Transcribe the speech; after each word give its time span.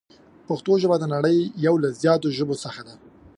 پښتو 0.47 0.71
ژبه 0.81 0.95
د 0.99 1.05
نړۍ 1.15 1.37
یو 1.65 1.75
له 1.83 1.89
زیاتو 2.01 2.27
ژبو 2.37 2.55
څخه 2.63 2.81
ده. 2.87 2.93